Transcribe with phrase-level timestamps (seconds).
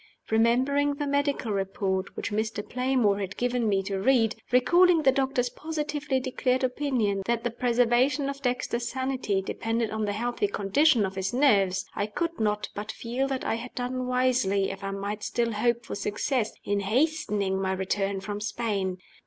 [0.31, 2.67] Remembering the medical report which Mr.
[2.67, 8.27] Playmore had given me to read recalling the doctor's positively declared opinion that the preservation
[8.27, 12.91] of Dexter's sanity depended on the healthy condition of his nerves I could not but
[12.91, 17.61] feel that I had done wisely (if I might still hope for success) in hastening
[17.61, 18.97] my return from Spain.